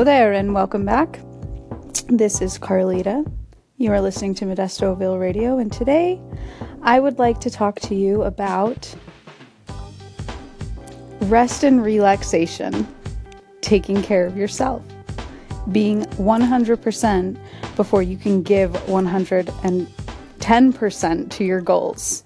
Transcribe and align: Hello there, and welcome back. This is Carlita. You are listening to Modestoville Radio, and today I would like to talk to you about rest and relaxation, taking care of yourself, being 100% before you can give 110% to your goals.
Hello 0.00 0.10
there, 0.10 0.32
and 0.32 0.54
welcome 0.54 0.86
back. 0.86 1.20
This 2.06 2.40
is 2.40 2.58
Carlita. 2.58 3.30
You 3.76 3.92
are 3.92 4.00
listening 4.00 4.34
to 4.36 4.46
Modestoville 4.46 5.20
Radio, 5.20 5.58
and 5.58 5.70
today 5.70 6.18
I 6.80 6.98
would 6.98 7.18
like 7.18 7.38
to 7.40 7.50
talk 7.50 7.78
to 7.80 7.94
you 7.94 8.22
about 8.22 8.96
rest 11.24 11.64
and 11.64 11.84
relaxation, 11.84 12.88
taking 13.60 14.00
care 14.00 14.24
of 14.24 14.38
yourself, 14.38 14.82
being 15.70 16.04
100% 16.04 17.38
before 17.76 18.02
you 18.02 18.16
can 18.16 18.42
give 18.42 18.70
110% 18.70 21.30
to 21.30 21.44
your 21.44 21.60
goals. 21.60 22.24